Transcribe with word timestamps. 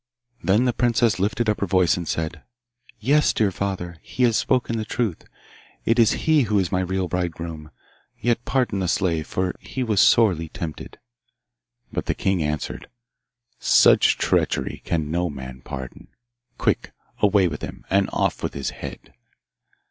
Then 0.43 0.65
the 0.65 0.73
princess 0.73 1.19
lifted 1.19 1.47
up 1.47 1.59
her 1.59 1.67
voice 1.67 1.95
and 1.95 2.07
said, 2.07 2.41
'Yes, 2.99 3.33
dear 3.33 3.51
father, 3.51 3.97
he 4.01 4.23
has 4.23 4.35
spoken 4.35 4.79
the 4.79 4.83
truth, 4.83 5.19
and 5.21 5.29
it 5.85 5.99
is 5.99 6.13
he 6.25 6.41
who 6.49 6.57
is 6.57 6.71
my 6.71 6.79
real 6.79 7.07
bridegroom. 7.07 7.69
Yet 8.17 8.43
pardon 8.43 8.79
the 8.79 8.87
slave, 8.87 9.27
for 9.27 9.53
he 9.59 9.83
was 9.83 10.01
sorely 10.01 10.49
tempted.' 10.49 10.97
But 11.93 12.07
the 12.07 12.15
king 12.15 12.41
answered, 12.41 12.87
'Such 13.59 14.17
treachery 14.17 14.81
can 14.85 15.11
no 15.11 15.29
man 15.29 15.61
pardon. 15.61 16.07
Quick, 16.57 16.93
away 17.19 17.47
with 17.47 17.61
him, 17.61 17.85
and 17.91 18.09
off 18.11 18.41
with 18.41 18.55
his 18.55 18.71
head! 18.71 19.13